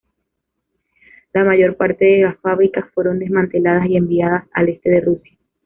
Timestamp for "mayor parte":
1.43-2.05